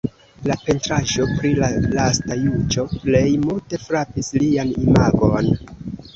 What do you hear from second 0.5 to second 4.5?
La pentraĵo pri la Lasta Juĝo plej multe frapis